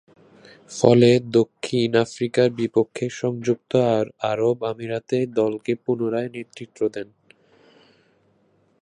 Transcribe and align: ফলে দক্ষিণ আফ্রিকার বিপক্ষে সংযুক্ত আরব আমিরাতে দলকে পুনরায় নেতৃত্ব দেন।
ফলে 0.71 1.09
দক্ষিণ 1.37 1.89
আফ্রিকার 2.05 2.47
বিপক্ষে 2.59 3.05
সংযুক্ত 3.21 3.71
আরব 4.31 4.57
আমিরাতে 4.71 5.17
দলকে 5.39 5.71
পুনরায় 5.83 6.29
নেতৃত্ব 6.35 6.79
দেন। 6.95 7.07